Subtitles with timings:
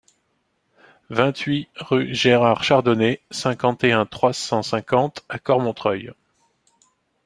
[1.11, 6.11] vingt-huit rue Gérard Chardonnet, cinquante et un, trois cent cinquante à Cormontreuil